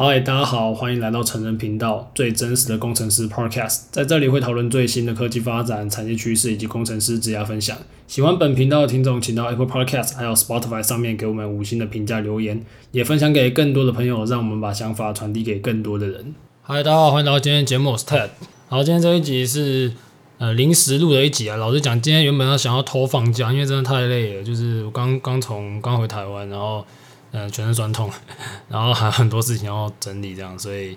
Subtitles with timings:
[0.00, 7.76] 嗨，大家好，欢迎来到成人频道最真实的工程师 Podcast，在这里会讨论最新的科技发展、产业趋势以及工程师职业分享。
[8.06, 16.32] 喜欢本频道的听众，请到 Apple Podcast 还有 Spotify 上面给我们五星的评价留言，也分享给更多的朋友，让我们把想法传递给更多的人。
[16.62, 18.28] 嗨，大家好，欢迎来到今天的节目，我是 Ted。
[18.68, 19.92] 好，今天这一集是
[20.38, 21.56] 呃临时录的一集啊。
[21.56, 26.86] 老实讲，今天原本要想要偷放假，因为真的太累了，就是我刚刚从刚回台湾，然后。
[27.32, 28.10] 嗯，全身酸痛，
[28.68, 30.96] 然后还很多事情要整理，这样，所以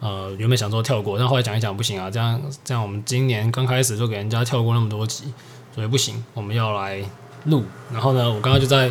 [0.00, 5.24] 呃，原本想说跳过，但后来讲一讲不行啊，这样这样，我们今年刚开始就给人家跳过那么多集，
[5.74, 7.02] 所以不行，我们要来
[7.44, 7.64] 录。
[7.92, 8.90] 然后呢，我刚刚就在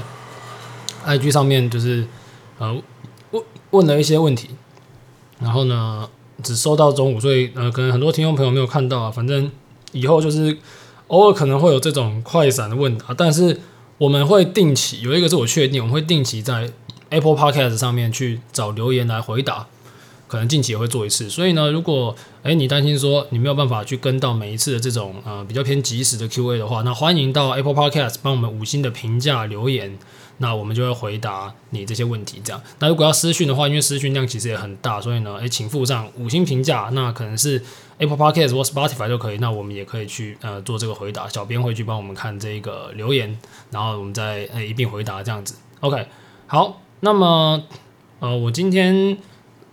[1.05, 2.07] IG 上面就是
[2.59, 2.73] 呃
[3.31, 4.51] 问问了一些问题，
[5.39, 6.09] 然后呢
[6.43, 9.51] 只收到中午，所以呃可能很多听众朋友没有看到啊，反正
[9.91, 10.57] 以后就是
[11.07, 13.59] 偶尔可能会有这种快闪的问答，但是
[13.97, 16.71] 我们会定期有一个是我确定，我们会定期在。
[17.11, 19.67] Apple Podcast 上面去找留言来回答，
[20.29, 21.29] 可能近期也会做一次。
[21.29, 29.99] 所以呢，如果诶你担心说你没有办法去跟到每一次的这种呃比较偏即时的 Q&A 的话，那欢迎到 Apple Podcast 帮我们五星的评价留言，
[30.37, 32.41] 那我们就会回答你这些问题。
[32.41, 37.61] 这样，那如果要私讯的话，因为私讯量其实也很大，所以呢，诶请附上五星评价，那可能是
[37.97, 43.37] Apple Podcast 或 Spotify 都可以，那我们也可以去呃做这个回答，小编会去帮我们看这个留言，
[43.69, 45.55] 然后我们再诶一并回答这样子。
[45.81, 46.07] OK，
[46.47, 46.81] 好。
[47.03, 47.63] 那么，
[48.19, 49.17] 呃，我今天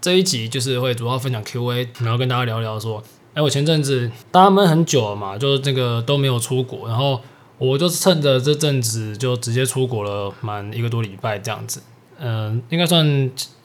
[0.00, 3.02] 这一集就是会主要分享 Q&A，然后跟大家聊聊说，
[3.34, 7.20] 哎，我前阵子大家闷很久了嘛，就这个都没有出国，然后
[7.58, 11.82] 我就趁着这阵子就直接出国了，满一个多礼拜这样子，
[12.18, 13.06] 嗯、应该算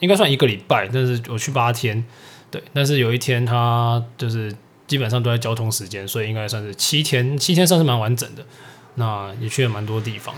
[0.00, 2.04] 应该算一个礼拜，但是我去八天，
[2.50, 4.54] 对，但是有一天他就是
[4.86, 8.44] 基本上都在交通时间，所以应该算是七天，七天算是蛮完整的，
[8.96, 10.34] 那也去了蛮多地方。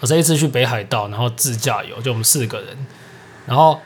[0.00, 2.76] 我这一次去北海道，然后自驾游，就我们四个人，
[3.46, 3.78] 然后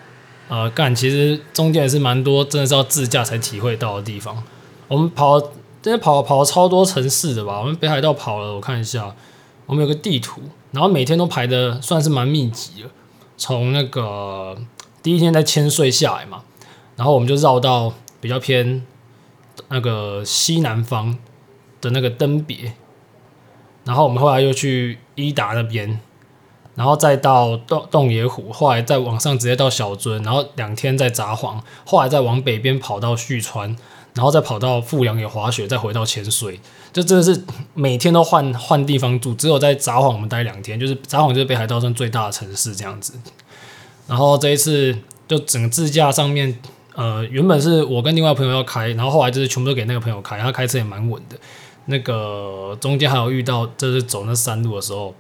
[0.49, 4.43] 呃干，其实中间也是蛮多，真的是要自驾才体会到的地方。
[4.89, 5.41] 我们跑，
[5.81, 7.61] 真的跑跑了超多城市的吧？
[7.61, 9.15] 我们北海道跑了，我看一下，
[9.67, 10.43] 我们有个地图，
[10.73, 12.91] 然后每天都排的算是蛮密集的。
[13.37, 14.59] 从那个
[15.03, 16.43] 第一天在千岁下来嘛，
[16.97, 18.85] 然后我们就绕到比较偏
[19.69, 21.17] 那个西南方
[21.81, 22.75] 的那个登别。
[23.91, 25.99] 然后我们后来又去伊达那边，
[26.77, 33.77] 然后再到洞洞爷湖，后来再往上直接到小樽，然后两天在札幌，后来再往北边跑到旭川，
[34.15, 36.61] 然后再跑到富良野滑雪，再回到潜水，
[36.93, 37.43] 就真的是
[37.75, 43.15] 每天都换换地方住，只有在札幌我们待两天，就是札幌就是北海道上最大的城市这样子。
[44.07, 44.97] 然后这一次
[45.27, 46.57] 就整个自驾上面，
[46.95, 51.37] 呃，原本是我跟另外朋友要开，然后后来就是全部都给那个朋友开，他开车也蛮稳的。
[51.91, 55.15] 那个中间还有遇到，就是走那山路的时候，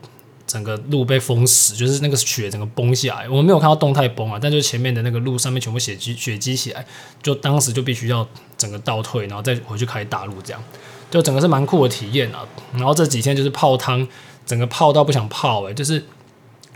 [0.46, 3.28] 整个路被封死，就是那个雪整个崩下来。
[3.28, 6.86] 我们没有看到动态崩啊，但就前面的那个路上面全部雪积雪积起来，
[7.22, 8.26] 就当时就必须要
[8.56, 10.62] 整个倒退，然后再回去开大路，这样
[11.10, 12.46] 就整个是蛮酷的体验啊。
[12.72, 14.08] 然后这几天就是泡汤，
[14.46, 16.04] 整个泡到不想泡哎、就是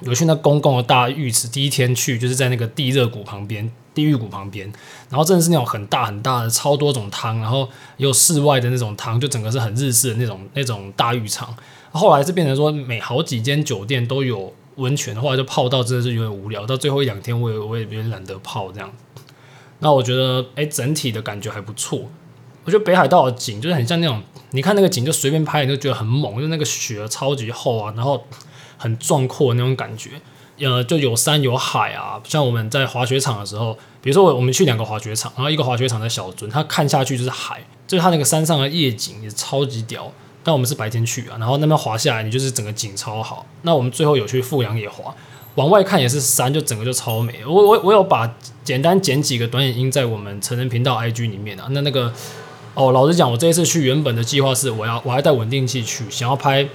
[0.04, 3.70] 有去那公共的大浴池，第一天去就是在那个地热谷旁边。
[3.94, 4.66] 地狱谷旁边，
[5.08, 11.54] 然后真的是那种很大很大的超多种汤，然后有室外的那种汤，就整个是很日式的那种那种大浴场。
[11.92, 16.66] 后来是变成说每好几间酒店都有温泉，后来就泡到真的是有点无聊。
[16.66, 18.92] 到最后一两天，我也我也有点懒得泡这样。
[19.78, 22.10] 那我觉得哎，整体的感觉还不错。
[22.64, 28.26] 我觉得北海道的景就是很像那种，你看那个景就随便拍，你就觉得很猛，就那个雪超级厚啊，然后
[28.76, 30.10] 很壮阔的那种感觉。
[30.60, 40.12] 呃，就有山有海啊，像我们在滑雪场的时候，比如说我我们去两个滑雪场，然后一个滑雪场在小樽，它看下去就是海，就是它那个山上的夜景也超级屌。
[40.44, 43.44] 但我们是白天去啊，然后那边滑下来，你就是整个景超好。
[43.62, 45.12] 那我们最后有去富阳野滑，
[45.56, 47.40] 往外看也是山，就整个就超美。
[47.44, 48.32] 我我我有把
[48.62, 51.66] 简单剪几个短影音在我们成人频道 IG 里面啊。
[51.70, 52.12] 那那个
[52.74, 56.68] 哦，老实讲，我这一次去原本的计划是我要我还带稳定器去，想要拍。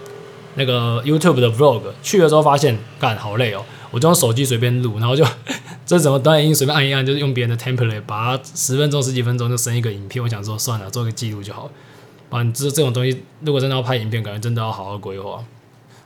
[0.60, 5.26] 那个 YouTube 的 Vlog 去的时候发现，干好累哦，我就用手机随便录，然后就
[5.88, 10.22] 这怎么短影音随便按一按，就是用别人的 template 把它十分钟十几分钟就生一个影片。
[10.22, 11.70] 我想说算了，做个记录就好。
[12.30, 15.42] 反正这种东西，如果真的要拍影片，感觉真的要好好规划。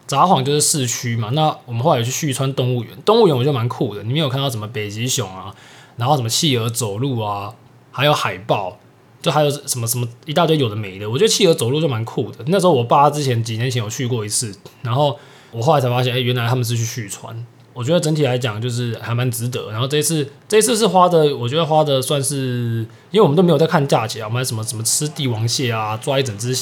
[0.05, 5.53] 札幌就是市区嘛，那我们后来有去旭川动物园，动物园我觉得蛮酷的，里面有看到什么北极熊啊，
[5.97, 7.55] 然后什么企鹅走路啊，
[7.91, 8.77] 还有海豹。
[9.23, 12.43] 就还有什么什么一大堆有的没的，我觉得企鹅走路就蛮酷的。
[12.47, 15.17] 那时候我爸之前几年前有去过一次，然后
[15.51, 17.33] 我后来才发现，哎，原来他们是去续船。
[17.73, 19.71] 我觉得整体来讲就是还蛮值得。
[19.71, 26.53] 然后这一次，这一次是花的，我觉得花的算是，因为我们都没有在看价钱啊，我们什么什么吃帝王蟹啊，抓一整只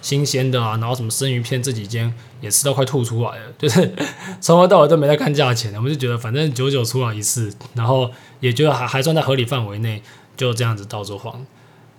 [0.00, 2.10] 新鲜的啊，然后什么生鱼片这几间
[2.40, 3.92] 也吃到快吐出来了，就是
[4.40, 8.10] 从头到尾都没在看价钱，我们就觉得反正九九出来一次，然后
[8.40, 10.00] 也觉得还还算在合理范围内，
[10.36, 11.44] 就这样子到处晃。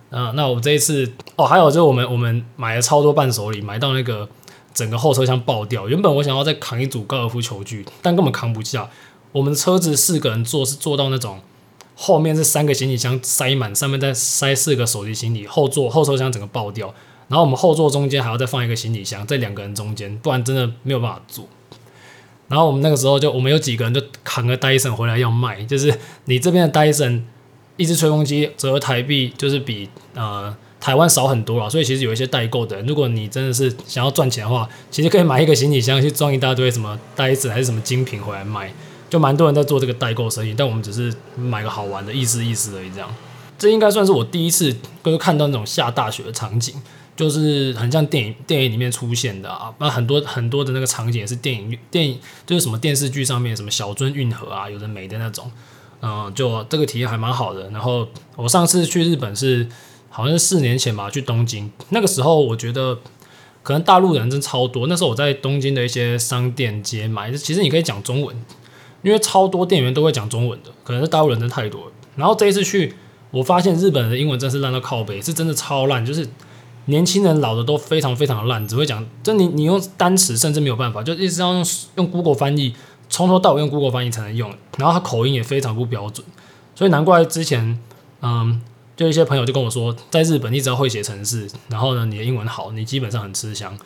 [0.09, 4.27] 嗯，那我们这一次哦，还有就是我们我们买了超多伴手礼，买到那个。
[4.75, 5.87] 整个后车厢爆掉。
[5.87, 8.89] 原本我想要再扛一组高尔夫球具，但根本扛不下。
[9.31, 11.39] 我们的车子四个人坐是坐到那种
[11.95, 16.93] 后面是三个行李箱塞满，上面再塞四个手提行李，后座后车厢整个爆掉。
[17.29, 21.47] 然后我们后座中间还要再放一个行李箱，在两个人中间，不然真的没有办法坐。
[22.49, 27.25] 然后我们那个时候就我们有几个人就扛个戴森回来要卖，就是你这边的戴森
[27.77, 30.55] 一支吹风机折合台币就是比呃。
[30.77, 38.71] 台湾少很多了，所以其实有一些代购的，如果你真的是想要赚钱的话，其实可以买一个行李箱去装一大堆什么袋子还是什么精品回来卖，
[39.09, 40.53] 就蛮多人在做这个代购生意。
[40.55, 43.09] 但我们只是买个好玩的意思意思而已，这样。
[43.57, 44.71] 这应该算是我第一次
[45.03, 46.75] 就是看到那种下大雪的场景，
[47.15, 49.73] 就是很像电影电影里面出现的啊。
[49.79, 55.51] 那很多很多的那个场景也是电影电影，就是什么电视剧上面什么小樽运河啊，有的没的那种。
[56.05, 57.69] 嗯，就这个体验还蛮好的。
[57.71, 59.67] 然后我上次去日本是。
[60.07, 62.97] 好像是四年前吧，去东京那个时候，我觉得
[63.61, 64.87] 可能大陆人真超多。
[64.87, 68.33] 那时候我在东京的一些商店街买，其实你可以讲中文，
[69.01, 70.69] 因为超多店员都会讲中文的。
[70.85, 71.91] 可能是大陆人真太多。
[72.15, 72.95] 然后这一次去，
[73.31, 76.25] 我发现日本人的英文真是烂到靠北，是真的超烂，就是
[76.85, 81.65] 年轻人老的都非常非常的烂，只会讲，就你你用单词甚至没有办法，就一直要用
[81.97, 82.73] 用 Google 翻译，
[83.09, 84.53] 从头到尾用 Google 翻译才能用。
[84.77, 86.25] 然后他口音也非常不标准，
[86.75, 87.79] 所以难怪之前
[88.21, 88.61] 嗯。
[88.97, 93.77] 就一些朋友就跟我说，在日本你只要会写程式，然后呢，你的英文好，你基本上很吃香。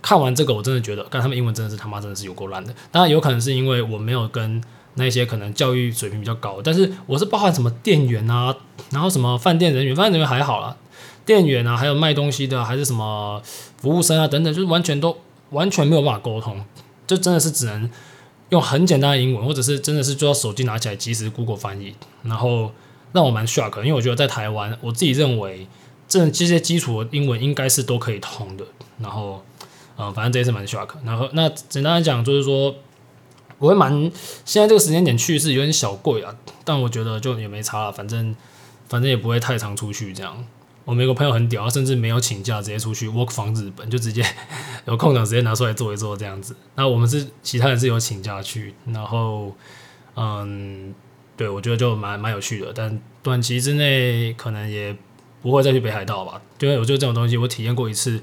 [0.00, 2.72] 看完这个，我真的觉得，但他们英文真的是他妈真的是有够烂的。
[2.92, 4.62] 当然有可能是因为我没有跟
[4.94, 8.54] 那些可能教育水平比较高，但是我是包含什么店员啊，
[8.90, 10.76] 然后什么饭店人员，饭店人员还好啦，
[11.26, 13.42] 店员啊，还有卖东西的，还是什么
[13.78, 15.18] 服务生啊等等，就是完全都
[15.50, 16.64] 完全没有办法沟通，
[17.04, 17.90] 就真的是只能
[18.52, 22.70] 用很简单的英文，或者是真的是就要手机拿起来即时 Google 翻译，然后。
[23.14, 25.66] 让我蛮 shock，因为我觉得在台湾，我自己认为
[26.08, 28.64] 这这些基础的英文应该是都可以通的。
[29.00, 29.44] 然后，
[29.98, 30.88] 嗯，反正这也是蛮 shock。
[31.04, 32.74] 然后，那简单来讲就是说，
[33.58, 34.10] 我会蛮
[34.46, 36.34] 现在这个时间点去是有点小贵啊，
[36.64, 38.34] 但我觉得就也没差了，反正
[38.88, 40.42] 反正也不会太常出去这样。
[40.84, 44.24] 我们有个朋友很屌，甚至没有请假直接出去 work from 日本，就直接
[44.86, 46.56] 有空档直接拿出来做一做这样子。
[46.74, 49.54] 那我们是其他人是有请假去，然后
[50.16, 50.94] 嗯。
[51.34, 54.94] 对，我觉得就蛮蛮有趣的，但短期之内可能也
[55.40, 56.40] 不会再去北海道吧。
[56.60, 58.22] 因为我觉得这种东西我体验过一次，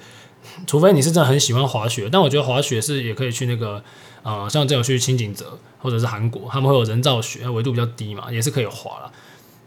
[0.67, 3.83] 除非你是真的很喜欢滑雪，但我觉得滑雪是也可以去那个，
[4.21, 9.11] 呃，像这种去轻井泽或者是韩国，他们会有人造雪，纬度比较低嘛，也是可以滑了。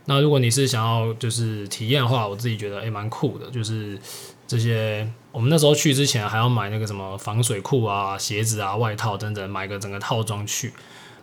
[0.06, 3.98] 那如果你是想要就是体验的话，我自己觉得诶蛮酷的，就是
[4.46, 10.72] 这些我们那时候去之前还要买那个什么防水裤啊、鞋子啊、外套等等，买个整个套装去。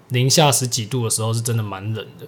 [0.09, 2.25] 零下十几度的时候是真的蛮冷的，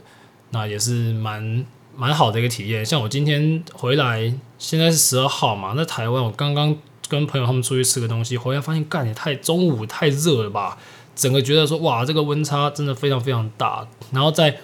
[0.51, 1.65] 那也是蛮
[1.95, 2.85] 蛮好的一个体验。
[2.85, 6.77] 像我今天回来，现在是十二号嘛，那台湾我刚刚
[7.07, 10.77] 跟朋友他们出去吃个东西，回来发现干也太中午太热了吧，
[11.15, 13.87] 整个觉得说哇这个温差真的非常非常大。
[14.11, 14.59] 然后在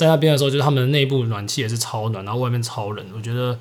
[0.00, 3.58] 在那边的时候，就是他们的内部暖气也是超暖，然后外面超冷，我觉得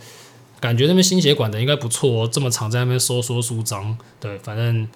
[0.60, 4.88] 感觉那边心血管的应该不错哦，这么长在那边收缩舒张，对，反正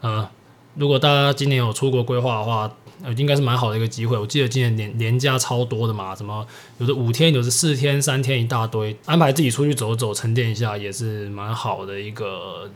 [0.00, 0.28] 呃，
[0.74, 2.74] 如果大家今年有出国规划的话。
[3.00, 4.18] 呃，应该是蛮好的一个机会。
[4.18, 6.44] 我记得今年年年假超多的嘛，什么
[6.78, 12.68] 有的五天，有的四天，三天一大堆，安排自己出去走走，沉淀一下也是蛮好的一个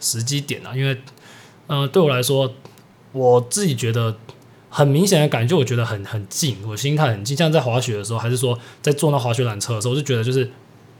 [0.00, 0.70] 时机点啊。
[0.76, 0.94] 因为，
[1.66, 2.54] 嗯、呃，对我来说，
[3.10, 4.16] 我自己觉得
[4.74, 7.36] 很明显的感觉，我觉得很很近，我心态很近。
[7.36, 10.50] 像在滑雪的时候，还是说在坐那滑雪缆车的时候，我就觉得就是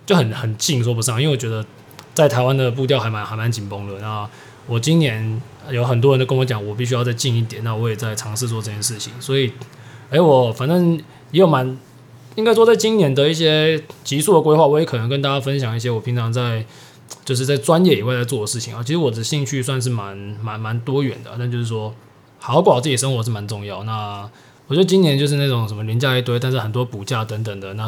[0.06, 1.66] 就很很近，说不上，因为我觉得
[2.14, 3.98] 在台湾的步调还蛮还蛮紧绷的。
[4.00, 4.28] 那
[4.68, 5.42] 我今年。
[5.70, 7.64] 有很多人都跟我讲，我必须要再近一点。
[7.64, 9.10] 那我也在尝试做这件事情。
[9.18, 9.50] 所以，
[10.10, 10.94] 哎，我反正
[11.30, 11.78] 也有蛮，
[12.34, 16.66] 应该说在今年的一些急速的规划，我也可能跟大家分享一些我平常在，
[17.24, 18.82] 就是在专业以外在做的事情啊。
[18.82, 21.94] 其实我的兴趣算是蛮蛮蛮多元的，但就是说，
[22.44, 23.82] 好好过好自己生活是蛮重要。
[23.84, 24.28] 那
[24.66, 27.84] 我觉得今年就是那种什么年假一堆，但是很多补假等等的，那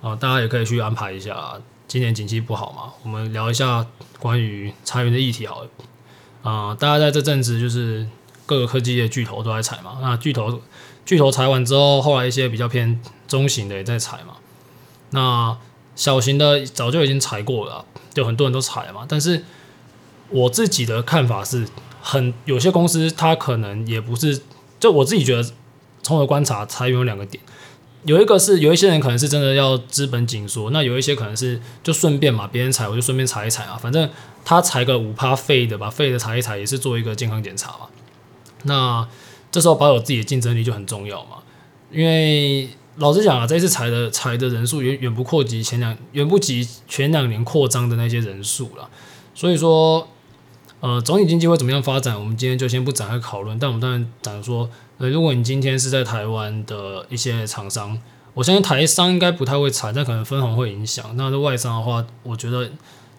[0.00, 1.54] 啊，大家也可以去安排一下。
[1.88, 3.84] 今年景气不好嘛，我们聊一下
[4.20, 5.68] 关于裁员的议题好了。
[6.42, 8.06] 啊、呃，大家在这阵子就是
[8.44, 9.98] 各个科技业巨头都在裁嘛。
[10.00, 10.60] 那巨头
[11.04, 14.34] 巨头裁完之后，后来一些比较偏中型的也在裁嘛。
[15.10, 15.56] 那
[15.96, 17.84] 小型的早就已经裁过了，
[18.14, 19.04] 就很多人都裁嘛。
[19.08, 19.44] 但是
[20.28, 21.68] 我自己的看法是
[22.08, 24.40] 很有些公司它可能也不是，
[24.78, 25.42] 就我自己觉得
[26.04, 27.42] 从我的观察，裁员有两个点，
[28.04, 34.08] 有一个是有一些人可能是真的要资本紧缩，那有一些可能是就顺便嘛，别人裁我就顺便裁一裁啊，反正
[34.44, 37.88] 他裁个五趴废的，吧废的裁一裁，也是做一个健康检查嘛。
[38.62, 39.08] 那
[39.50, 41.38] 这时候保有自己的竞争力就很重要嘛，
[41.90, 48.88] 因为老实讲啊，这一次裁的裁的人数远远不扩及前两，远不及前两年扩张的那些人数了，
[49.34, 50.06] 所以说。
[50.80, 52.18] 呃，总体经济会怎么样发展？
[52.18, 53.58] 我们今天就先不展开讨论。
[53.58, 54.68] 但我们当然讲说，
[54.98, 57.98] 呃，如果你今天是在台湾的一些厂商，
[58.34, 61.16] 我相信台商应该不太会裁，但可能分红会影响。
[61.16, 62.70] 那在外商的话，我觉得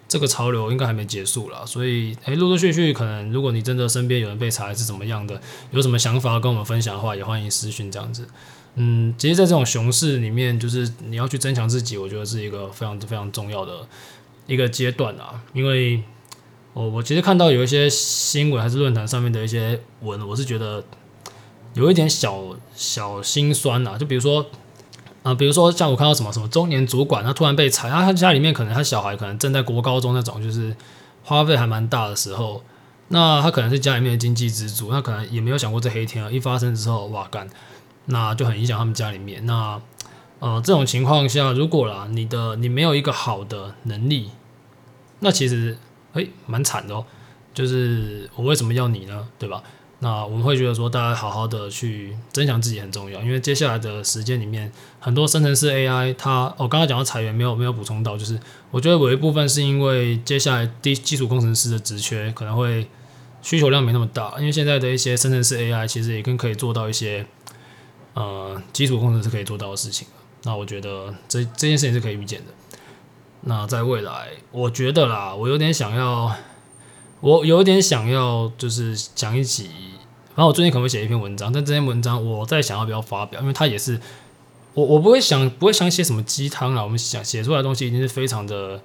[0.06, 1.64] 这个潮流应该还没结束啦。
[1.66, 5.40] 所以，诶，陆陆续续可能，如果你真的身边有人被裁是怎么样的，
[5.72, 8.28] 有什么想法跟我们分享的话，也欢迎私讯这样子。
[8.76, 13.86] 嗯，其实，在这种熊市里面，就是你要去增强自己，我觉得是一个非常非常重要的
[14.46, 16.00] 一个阶段啊，因为。
[16.78, 20.80] 我我其实看到有一些新闻还是论坛上面的一些文，我是觉得
[21.74, 22.40] 有一点小
[22.76, 23.98] 小心酸呐。
[23.98, 24.46] 就比如说
[25.24, 30.76] 啊、比如说像我看到什么什么中年主管，他突然被裁，他他家里面可能他小孩可能正在国高中那种，就是
[31.24, 32.62] 花费还蛮大的时候，
[33.08, 37.48] 那他可能是家里面的经济支柱，那可能也没有想过这黑天鹅一发生之后，哇干，
[38.04, 39.44] 那就很影响他们家里面。
[39.44, 39.82] 那
[40.38, 44.30] 呃这种情况下，如果啦你的你没有一个好的能力，
[45.18, 45.76] 那其实。
[46.14, 47.04] 诶，蛮惨的哦，
[47.52, 49.26] 就是我为什么要你呢？
[49.38, 49.62] 对吧？
[50.00, 58.38] 那我们会觉得说，大家好好的去增强自己很重要，因为接下来的时间里面，很多生成式 AI 它，我刚刚讲到裁员没有没有补充到，就是
[58.70, 62.86] 我觉得有一部分是因为接下来基基础工程师的职缺可能会
[63.42, 67.26] 需求量没那么大，因为现在的一些生成式 AI 其实已经可以做到一些
[68.14, 70.06] 呃基础工程师可以做到的事情。
[70.44, 72.52] 那我觉得这这件事情是可以预见的。
[73.42, 76.34] 那在未来，我觉得啦，我有点想要，
[77.20, 79.70] 我有点想要，就是讲一集。
[80.34, 84.00] 反正我最近可能会写一篇文章，但这篇文章我在想要不要发表，因为它也是
[84.74, 88.80] 我我不会想不会想写什么鸡汤啦，我们想写出来的东西一定是非常的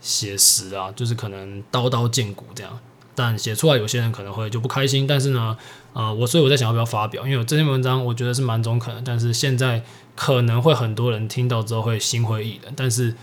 [0.00, 2.78] 写实啊，就是可能刀刀见骨这样。
[3.14, 5.56] 但写出来有些人可能会就不开心，但是呢，
[5.94, 9.82] 呃，我所以我在想要不要发表，因为这篇文章我觉得是蛮中肯的，但是现在
[10.14, 13.14] 可能会很多人听到之后会心灰意冷，但是。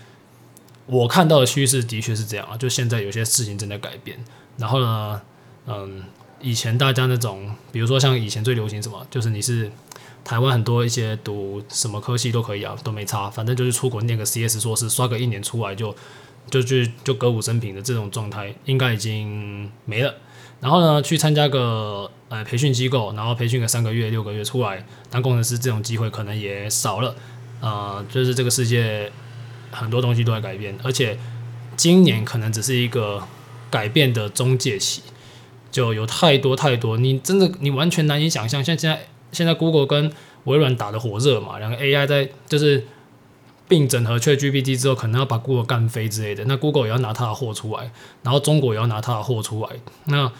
[0.88, 4.18] 我看到的趋势的确是这样啊，就现在有些事情正在改变。
[4.56, 5.20] 然后呢，
[5.66, 6.02] 嗯，
[6.40, 9.70] 以前大家那种，比如说像以前最流行什么，就是你是
[10.24, 15.94] 台湾很多一些读什么科系都可以啊，都没差，反正就是出国念个 CS 硕士，刷个一年出来就
[16.50, 20.14] 就去就歌舞升平的这种状态，应该已经没了。
[20.60, 27.14] 然后呢，去参加个呃培训机构，然后培训个三个月、六个月出来当工程师，这种机会可能也少了。
[27.60, 29.12] 呃，就是这个世界。
[29.70, 31.18] 很多东西都在改变，而且
[31.76, 33.22] 今年可能只是一个
[33.70, 35.02] 改变的中介期，
[35.70, 38.64] 就有太多太多，你真的你完全难以想象。
[38.64, 40.10] 像现在现在 Google 跟
[40.44, 42.86] 微软打得火热嘛，两个 AI 在就是
[43.68, 46.44] 并整合 ChatGPT 之后，可能要把 Google 干飞之类的。
[46.46, 47.90] 那 Google 也要拿它的货出来，
[48.22, 49.70] 然后中国也要拿它的货出来。
[50.06, 50.32] 那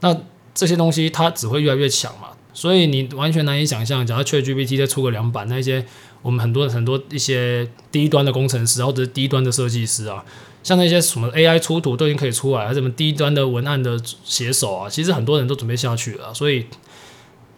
[0.00, 0.16] 那
[0.54, 5.86] 这些东西它只会越来越强嘛，所以你完全难以想象，假如 ChatGPT 再出个两版，那些。
[6.26, 10.24] 我们很多很多一些低端的工程师，或者是低端的设计师啊，
[10.60, 16.34] 像那些什么 AI 出图都已经可以出来，还什么低端的文案的写手啊，其实很多人都准备下去了。
[16.34, 16.66] 所以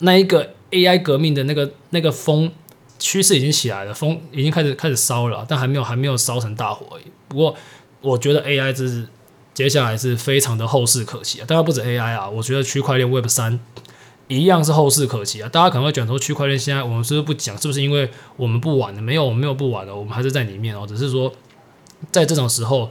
[0.01, 2.53] 那一个 AI 革命的那个那个风
[2.99, 7.05] 趋势已经起来了，风已经开始开始烧了，但还没有还没有烧成大火而已。
[7.27, 7.57] 不过
[8.03, 9.09] 我觉得 AI 这是
[9.55, 13.59] 接下来是非常的后势可期啊，当然不止 AI 啊，我觉得区块链 Web 三。
[14.29, 15.49] 一样是后市可期啊！
[15.49, 17.57] 大家可能会讲说区块链现在我们是不是不讲？
[17.57, 19.01] 是不是因为我们不玩了？
[19.01, 20.87] 没有，我们没有不玩了，我们还是在里面哦。
[20.87, 21.33] 只是说，
[22.13, 22.91] 在这种时候，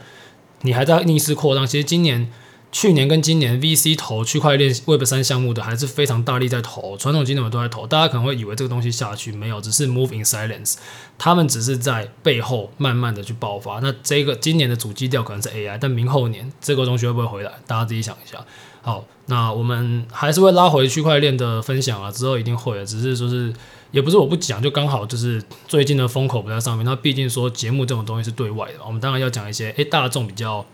[0.64, 1.68] 你还在逆势扩张。
[1.68, 2.32] 其实今年、
[2.72, 7.86] 去年跟今年 VC 投区块链 Web 三项目的还是非常大力在投，传统金融都在投。
[7.86, 10.78] 大家可能会以为这个东西下去没有，只是 move in silence，
[11.20, 13.80] 他们只是在背后慢慢的去爆发。
[13.80, 17.52] 那这个今年的主基调可能是 AI，但明后年这个东西会不会回来？
[17.68, 18.44] 大家自己想一下。
[18.88, 22.86] 好，那我们还是会拉回区块链的分享啊，之后一定会的。
[22.86, 23.54] 只是说是，
[23.92, 26.86] 也不是我不讲，就刚好就是最近的风口不在上面。
[26.86, 30.66] 那毕竟说节目这种东西是对外的，我们当然要讲一些诶、大众比较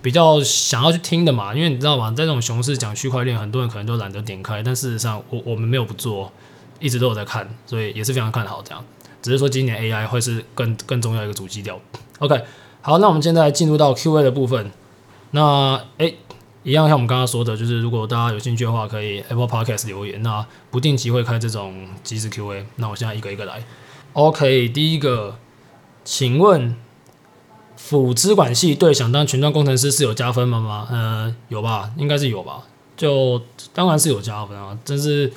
[0.00, 1.52] 比较想要去听的嘛。
[1.52, 4.62] 因为你知道吗，在这种熊市讲区块链，很多人可能都懒得点开。
[4.62, 6.30] 但事实上，我我们没有不做，
[6.78, 8.84] 一直都有在看，所以也是非常看好这样。
[9.20, 11.80] 只是说今年 AI 会是更更重要一个主基调。
[12.20, 12.44] OK，
[12.80, 14.70] 好，那我们现在进入到 QA 的部分。
[15.32, 16.14] 那诶。
[16.62, 20.22] 一样像我们刚刚说的，就是如果大家有兴趣的话，可以 Apple Podcast 留言。
[20.22, 22.66] 那不定期会开这种即时 Q&A。
[22.76, 23.62] 那我现在一个一个来。
[24.12, 25.38] OK，第一个，
[26.04, 26.76] 请问
[27.76, 30.60] 辅资管系对想当前端工程师是有加分吗？
[30.60, 30.88] 吗？
[30.90, 32.64] 呃，有吧，应该是有吧。
[32.96, 33.40] 就
[33.72, 34.76] 当然是有加分啊。
[34.84, 35.32] 但是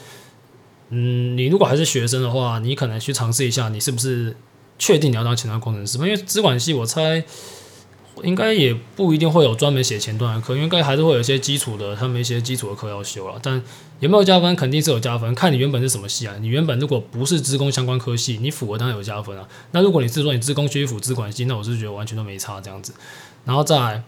[0.89, 4.36] 嗯，你如果还是学生的话，你可能去尝试一下，你是不是
[4.77, 5.98] 确定你要当前端工程师？
[6.00, 7.24] 因为资管系我猜
[8.22, 13.39] 应该也不一定会有专门写前端的课，应该还是会有一些基础的，他们一些基础的课要修了。
[13.41, 13.62] 但
[14.00, 14.55] 有没有加分？
[14.55, 16.36] 肯定是有加分，看你原本是什么系啊。
[16.39, 19.48] 你原本如果不是资工相关科系，你符合当然有加分啊。
[19.72, 22.93] 那如果你是说你资工学辅资管系，那我是觉得完全都没差这样子。
[23.46, 24.03] 然后再来，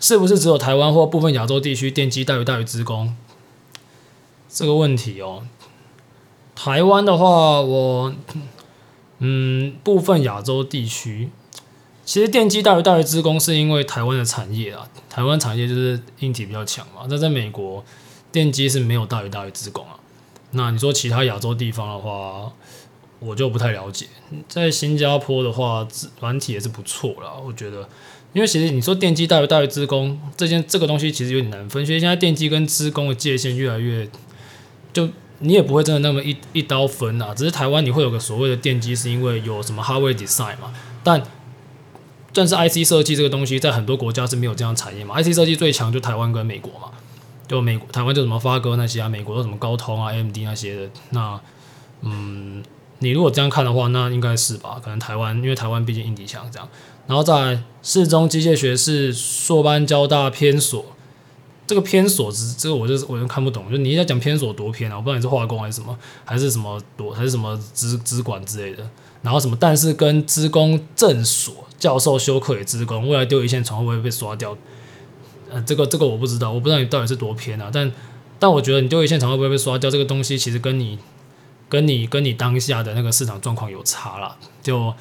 [0.00, 3.14] 是不是只有台湾或部分亚洲地区电机大于大于资工？
[4.48, 5.46] 这个问题哦。
[6.54, 8.14] 台湾的话，我
[9.18, 11.30] 嗯，部分亚洲地区，
[12.12, 17.06] 其实电机大于大于资工，是因为台湾的产业啊，台湾产业就是硬体比较强嘛。
[17.08, 17.82] 那在美国，
[18.30, 19.96] 电机是没有大于大于资工啊。
[20.50, 22.52] 那你说其他亚洲地方的话，
[23.18, 24.04] 我就不太了解。
[24.46, 25.88] 在新加坡的话，
[26.20, 27.88] 软体也是不错啦，我觉得，
[28.34, 34.06] 因为其实你说电机大于大于资工，这件这个东西其实有点难分，所以现在电机跟资工的界限越来越
[34.92, 35.08] 就。
[35.38, 41.20] 你也不会真的那么一一刀分啊，只是台湾你会有个所谓的电机，是因为有什么 hardware design 嘛，但
[42.32, 46.90] 但是 IC 设计这个东西在很多国家是没有这样产业嘛，IC 设计最强就台湾跟美国嘛，
[47.46, 51.40] 就美国台湾就什么发哥那些啊，美国有什么高通啊、AMD 那些的，那
[52.00, 52.62] 嗯，
[53.00, 56.68] 你如果这样看的话，那应该是吧，可能台湾因为台湾毕竟硬底强这样，
[57.06, 60.84] 然后在市中机械学是硕班交大偏所。
[61.72, 64.96] 这个偏所之，这个我就是我就看不懂，就你在讲偏所多偏啊？
[64.96, 68.86] 我不知道你是化工还是什么，还是什么多，还是什么资资管之类的。
[69.22, 74.54] 然后什么，但是跟资工正所教授修课也资工，未来丢一线虫会不会被刷掉？
[75.50, 77.70] 呃，这个这个我不知道，我不知道你到底是多偏啊。
[77.72, 77.90] 但
[78.38, 79.90] 但我觉得你丢一线虫会不会被刷掉？
[79.90, 80.98] 这个东西其实跟你
[81.70, 84.36] 跟你跟你当下的那个市场状况有差啦。
[84.62, 84.92] 就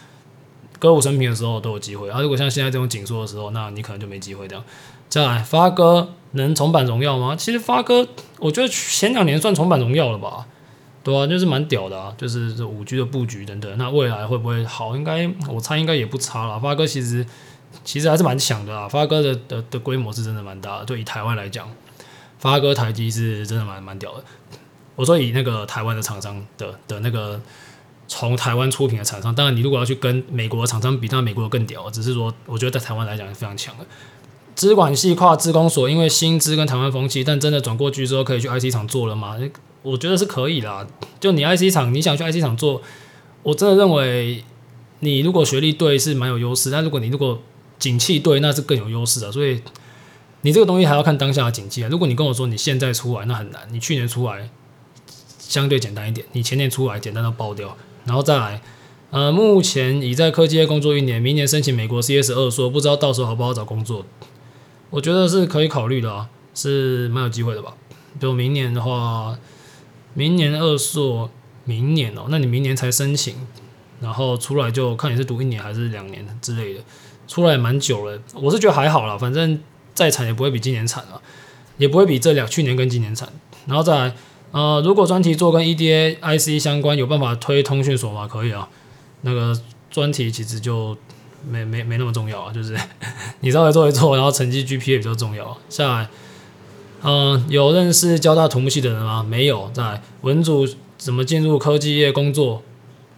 [0.80, 4.64] 歌舞升平的时候都有机会，啊，如果像现在这种紧缩的时候，那你可能就没机会这样。
[5.12, 7.36] 再来，发哥能重返荣耀吗？
[7.36, 8.08] 其实发哥，
[8.40, 10.46] 我觉得前两年算重返荣耀了吧，
[11.04, 13.78] 对啊，就是蛮屌的啊，就是这五 G 的布局等等。
[13.78, 14.96] 那未来会不会好？
[14.96, 16.58] 应该我猜应该也不差了。
[16.58, 17.26] 发哥其实
[17.84, 20.86] 其实还是蛮强的啊，发哥的的的规模是真的蛮大的。
[20.86, 21.70] 对以台湾来讲，
[22.40, 24.24] 发哥台积是真的蛮蛮屌的。
[24.96, 27.38] 我说以那个台湾的厂商的的那个
[28.08, 31.90] 从台湾出品的厂商，当然你如果要去跟美国的厂商比，那美国更屌。
[31.90, 33.86] 只是说，我觉得在台湾来讲是非常强的。
[34.56, 39.38] 资管系跨资工所，因为薪资跟台湾风气，但真的转过去之后可以去 IC 厂做了吗？
[39.82, 40.86] 我觉得是可以啦。
[41.20, 42.82] 就你 IC 厂，你想去 IC 厂做，
[43.44, 44.44] 我真的认为
[45.00, 47.42] 你如果学历对是蛮有优势，但如果你如果
[47.80, 49.32] 景气对，那是更有优势的。
[49.32, 49.60] 所以
[50.42, 51.90] 你这个东西还要看当下的景气啊。
[51.90, 54.50] 如果你跟我说你现在出来那很难，你去年出来
[55.40, 58.62] 相对简单一点，你前年出来简单到爆掉，然后再来，
[59.10, 64.06] 呃，目前已在科技业工作一年，明年申请美国 CS 二硕，不知道到时候好不好找工作。
[64.92, 67.74] 我觉得是可以考虑的啊，是蛮有机会的吧。
[68.20, 69.38] 就明年的话，
[70.14, 71.30] 明年二硕，
[71.64, 73.36] 明年哦，那你明年才申请，
[74.02, 76.82] 然后出来就看你是读一年还是两年之类的，
[77.26, 78.20] 出来蛮久了。
[78.34, 79.62] 我是觉得还好啦，反正
[79.94, 81.22] 再惨也不会比今年惨了，
[81.78, 83.30] 也不会比这两去年跟今年惨。
[83.68, 84.16] 然后再来，
[84.52, 88.28] 呃，如果专题做跟 EDA、IC 相关，有办法推通讯所吗？
[88.28, 88.68] 可以啊，
[89.22, 89.58] 那个
[89.90, 90.98] 专题其实就。
[91.50, 92.78] 没没没那么重要啊，就是
[93.42, 95.58] 你稍微做一做，然后成绩 GPA 比较重要。
[95.70, 96.10] 下来，
[97.04, 99.24] 嗯、有认识交大土木系的人吗？
[99.24, 99.70] 没有。
[99.74, 102.62] 在文组怎么进入科技业工作？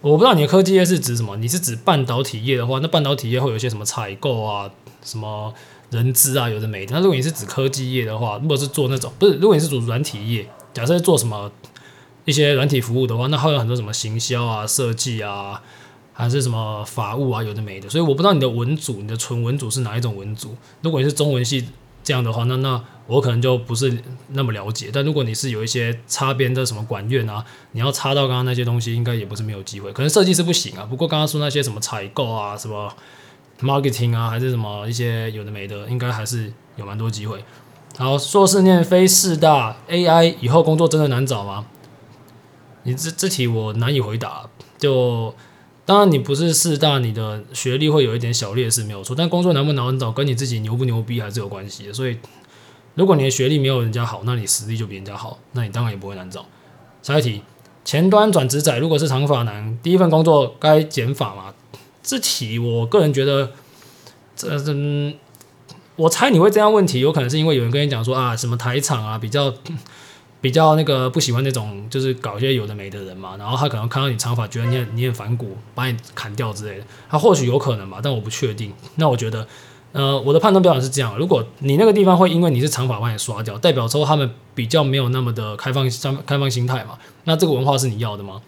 [0.00, 1.36] 我不知道你的科技业是指什么？
[1.36, 4.70] 你是指半导体业的话，那半导体业会有一些什么采购啊、
[5.02, 5.52] 什么
[5.90, 6.94] 人资啊，有的没的。
[6.94, 11.50] 那如果你是指科技业的话，如果是做那种不是，如果你是做软体业，假设做什么
[12.24, 15.62] 一些软体服务的话，那还有很多什么行销啊、设计啊。
[16.16, 20.54] 还是什么法务啊，有的没的，所以我不知道你的文组，你的纯文组是哪一种文组。
[20.80, 21.68] 如果你是中文系
[22.04, 23.98] 这样的话，那那我可能就不是
[24.28, 24.90] 那么了解。
[24.92, 29.92] 但如果你是有一些插边的什么管院啊，你要插到刚刚那些东西，应该也不是没有机会。
[29.92, 32.94] 可能设计师不行啊，不过刚刚说那些什么采购啊、什么
[33.60, 37.44] marketing 啊，还是什么一些有的没的，应该还是有蛮多机会。
[37.98, 41.66] 好，硕士念非四大 AI 以后工作真的难找吗？
[42.84, 44.48] 你这这题我难以回答，
[44.78, 45.34] 就。
[45.86, 49.14] 当然，你不是四大，你的学历会有一点小劣势，没有错。
[49.14, 51.92] 但工作难不难找，跟你自己牛不牛逼还是有关系的。
[51.92, 52.16] 所以，
[52.94, 56.46] 如果你的学历没有人家好，那你实力就比人家好，那你当然也不会难找。
[57.02, 57.42] 下一题，
[57.84, 61.52] 前端转职仔，如果是长发男，第一份工作该剪发吗？
[62.02, 63.52] 这题我个人觉得，
[64.34, 64.72] 这这，
[65.96, 69.52] 我猜你会这样问题，有可能是因为有人跟你讲说啊，什么台厂啊比较。
[70.44, 78.70] 比较那个不喜欢那种就是搞一些有的没的人嘛，然后他可能看到你长发，觉得你很你很反骨，把你砍掉之类的，他或许有可能吧，但我不确定。
[78.96, 79.46] 那我觉得
[79.92, 85.88] 呃，我的判断标准是这样：如果你那个地方会因为你是长发把你刷掉，代表说他们比较没有那么的开放、
[86.26, 86.98] 开放心态嘛。
[87.24, 88.42] 那这个文化是你要的吗？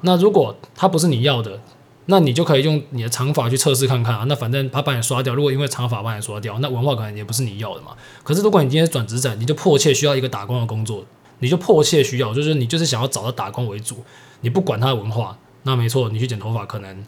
[0.00, 1.60] 那如果它不是你要的，
[2.06, 4.24] 那你就可以用你的长发去测试看看啊。
[4.26, 7.92] 那反正他把你刷掉，如果因为长发把你刷掉，那文化可能也不是你要的嘛。
[8.24, 11.04] 可是如果你今天转职仔，你就迫切需要一个打工的工作，
[11.38, 14.04] 你就迫切需要，就是你就是想要找到打工为主，
[14.40, 17.04] 你不管他的文化，那没错，你去剪头发，可能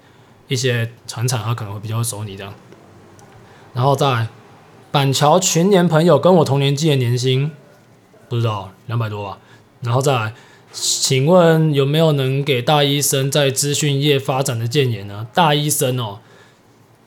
[0.49, 2.55] 一些传产他可能会比较熟你这样。
[3.75, 4.29] 然后在
[4.91, 7.51] 板桥群年朋友跟我同年纪的年薪
[8.29, 9.39] 不知道两百多吧。
[9.83, 10.35] 然后再来。
[10.71, 15.27] 请问有没有能给大医生在资讯业发展的建言呢？
[15.33, 16.21] 大医生哦，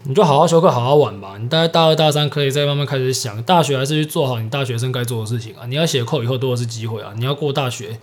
[0.03, 1.37] 你就好好修课，好好玩吧。
[1.39, 5.65] 你大概大二、大三可以再慢慢开始想，大学还是去做好你大学生该做的事情啊。
[5.67, 7.13] 你要写扣以后多的是机会啊。
[7.15, 7.99] 你要过大学，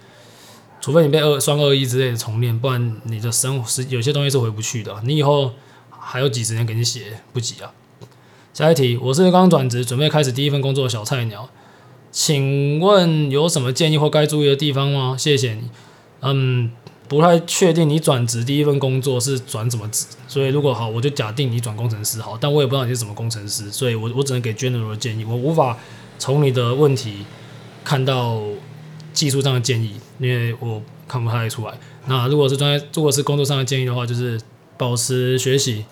[0.80, 4.94] 除非你被二双二一之类的重练，不然你的生活是有些东西是回不去的。
[5.04, 5.52] 你以后
[5.90, 7.72] 还有几十年给你写，不急啊。
[8.54, 11.48] 下一题，我是刚转职，准备开始第一份工作的小菜鸟。
[12.10, 15.16] 请问有什么建议或该注意的地方吗？
[15.18, 15.70] 谢谢你。
[16.22, 16.72] 嗯，
[17.08, 25.78] 不太确定你转职第一份工作是转什么职，所以如果好，我就假定你转工程师好，但我也不知道你是什么工程师，所以我我只能给 general 的建议，我无法
[26.18, 27.24] 从你的问题
[27.82, 28.42] 看到
[29.14, 31.72] 技术上的建议，因为我看不太出来。
[32.06, 34.38] 那如果是专业，如果是工作上的建议的话，就是
[34.76, 35.86] 保持学习，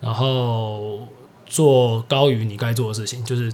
[0.00, 1.08] 然后
[1.46, 3.50] 做高于你该做的事情，就是。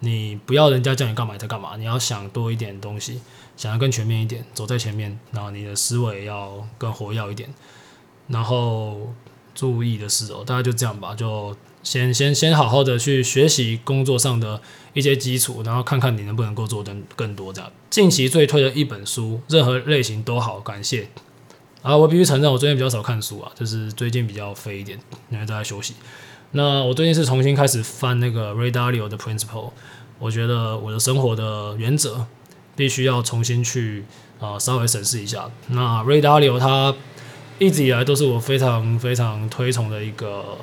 [0.00, 3.20] 你不要人家叫你干嘛你在干嘛，你要想多一点东西，
[3.56, 7.48] 想要更全面一点，走在前面，然后你的思维要更活跃一点，
[8.28, 9.14] 然后
[9.54, 14.60] 注意的是哦，大概就这样吧，就先先先好好的去学习工作上的
[14.94, 17.70] 一些基础，然后看看你能不能够做的更多这样。
[17.88, 21.08] 近期最推的一本书，任何类型都好，感谢。
[21.82, 24.98] 啊，我必须承认，我最近比较少看书啊，就是最近比较废一点，
[25.30, 25.94] 因为都在休息。
[26.52, 29.70] 那我最近是重新开始翻那个 Ray Dalio 的 Principle，
[30.18, 32.26] 我觉得我的生活的原则
[32.74, 34.04] 必须要重新去
[34.40, 35.48] 啊、稍微审视一下。
[35.68, 36.94] 那 Ray Dalio 他
[37.58, 40.58] 一直以来都是我非常非常推崇的一个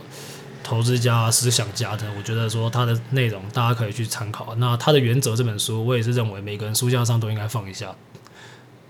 [0.63, 4.54] 投资家、思想家的，我觉得说他的内容大家可以去参考。
[4.58, 7.95] 那他的原则这本书，我也是认为每个人书架上都应该放一下。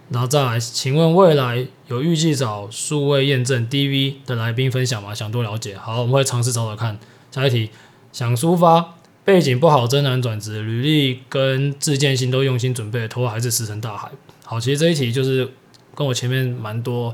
[0.09, 5.13] 然后再来，请问未来有预计找数位验证 DV 的来宾分享吗？
[5.13, 5.77] 想多了解。
[5.77, 6.97] 好，我们会尝试找找看。
[7.29, 7.69] 下一题，
[8.13, 14.09] 想抒发背景不好，真难转职，履历跟自荐信都用心准备，头发还是石沉大海。
[14.45, 15.51] 好，其实这一题就是
[15.93, 17.13] 跟我前面蛮多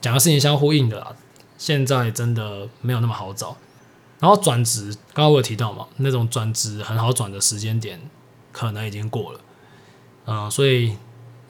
[0.00, 1.14] 讲的事情相呼应的啦。
[1.56, 3.56] 现在真的没有那么好找。
[4.18, 8.00] 然后转职，刚刚我有提到嘛，那种转职很好转的时间点
[8.50, 9.40] 可能已经过了。
[10.26, 10.96] 嗯，所以。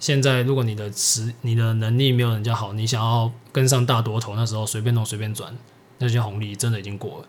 [0.03, 5.57] 现在，如果你的实你的能力没有人家好，你想要跟上大多头，那时候随便弄随便转，
[5.99, 7.29] 那些红利真的已经过了。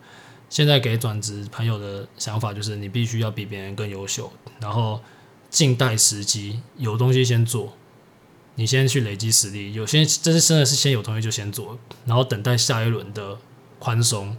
[0.50, 5.00] 现在给转职朋友的想法就是，你必须要比别人更优秀，然后
[5.50, 7.74] 静待时机，有东西先做，
[8.56, 9.72] 你先去累积实力。
[9.72, 13.38] 有些这是真的是先有东西就先做，然后等待下一轮的
[13.78, 14.36] 宽松，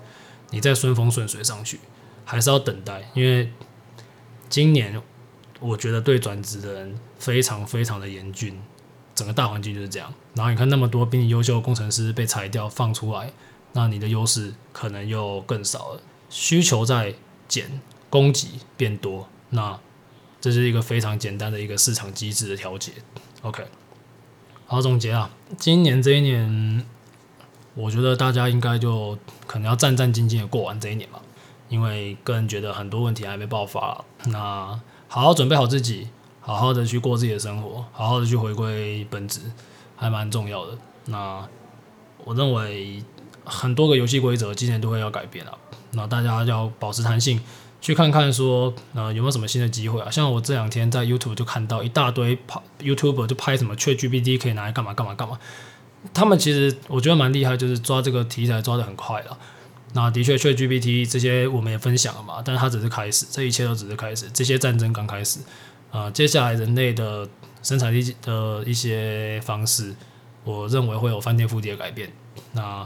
[0.49, 1.79] 你再顺风顺水上去，
[2.25, 3.53] 还是要等待，因为
[4.49, 5.01] 今年。
[5.59, 8.59] 我觉得对转职的人非常非常的严峻，
[9.13, 10.13] 整个大环境就是这样。
[10.33, 13.31] 然后你看那么多比你优秀的工程师被裁掉放出来，
[13.73, 16.01] 那你的优势可能又更少了。
[16.29, 17.13] 需求在
[17.47, 19.79] 减，供给变多，那
[20.41, 22.91] 这是一个非常简单的一个市场机制的调节。
[23.41, 23.65] OK，
[24.65, 26.85] 好，总结啊，今年这一年，
[27.75, 31.21] 我觉得大家应该就可能要战战兢兢的过完这一年吧，
[31.69, 34.03] 因为个人觉得很多问题还没爆发。
[34.25, 34.79] 那
[35.15, 36.09] 好好准备好自己，
[36.41, 39.39] 好好的去过自己的生活，好好的去回归本质，
[39.95, 40.77] 还蛮重要的。
[41.05, 41.41] 那
[42.25, 43.01] 我认为
[43.45, 45.57] 很多个游戏规则今年都会要改变了，
[45.91, 47.39] 那大家要保持弹性，
[47.79, 50.11] 去看看说呃有没有什么新的机会啊。
[50.11, 55.39] 像我这两天在 YouTube 就看到一大堆拍 YouTuber 就拍什么 ChatGPT 可以拿来干嘛干嘛干嘛，
[56.13, 59.37] 他们其实我觉得蛮厉害，就是抓这个题材抓得很快了。
[59.95, 65.39] 那的确，ChatGPT 这些我们也分享了嘛，但是它只是开始，这一切都只是开始，这些战争刚开始，
[65.89, 67.25] 啊、呃，接下来人类的
[67.63, 69.95] 生产力的一些方式，
[70.43, 72.11] 我认为会有翻天覆地的改变。
[72.51, 72.85] 那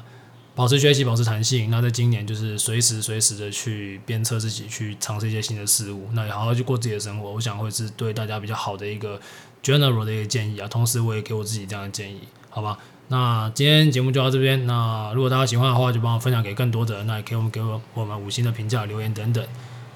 [0.53, 9.19] 保持学习，保持弹性，那在今年就是随时随时的去鞭策自己，去尝试一些新的事物，那也好好去过自己的生活，我想会是对大家比较好的一个
[9.63, 10.67] general 的一个建议啊。
[10.67, 12.19] 同时，我也给我自己这样的建议，
[12.51, 12.77] 好吧？
[13.09, 14.65] 那今天节目就到这边。
[14.65, 17.07] 那如果大家喜欢的话，就帮我分享给更多的人。
[17.07, 19.45] 那也可以给我们给我我们五星的评价、留言等等。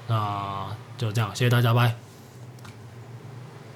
[0.08, 0.66] 那
[0.98, 2.03] 就这样，谢谢大家，拜。